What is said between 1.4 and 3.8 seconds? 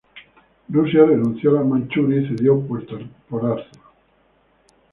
a la Manchuria y cedió Puerto Arthur.